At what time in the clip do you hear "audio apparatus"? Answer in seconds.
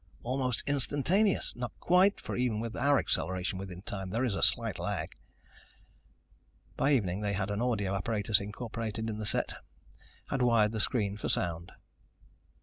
7.61-8.39